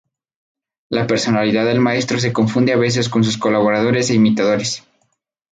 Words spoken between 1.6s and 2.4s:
del maestro se